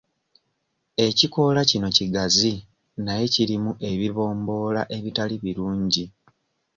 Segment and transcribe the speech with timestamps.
[1.07, 2.53] Ekikoola kino kigazi
[3.05, 6.05] naye kirimu ebibomboola ebitali birungi.